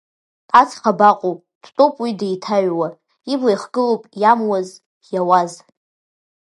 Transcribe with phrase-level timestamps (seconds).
[0.59, 2.87] Аҵх абаҟоу, дтәоуп уи деиҭаҩуа,
[3.31, 4.67] ибла ихгылоуп иамуаз,
[5.13, 5.51] иауаз.